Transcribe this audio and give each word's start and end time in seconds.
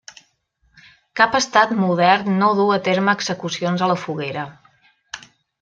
Cap 1.21 1.37
estat 1.41 1.75
modern 1.83 2.33
no 2.39 2.49
du 2.63 2.67
a 2.79 2.81
terme 2.89 3.17
execucions 3.21 3.85
a 3.89 3.93
la 3.95 3.99
foguera. 4.07 4.51